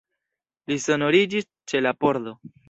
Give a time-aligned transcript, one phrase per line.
[0.71, 2.35] Li sonorigis ĉe la pordo.